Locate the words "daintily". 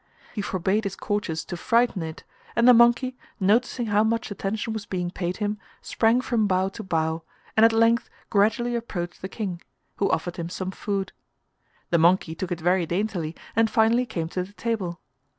12.87-13.35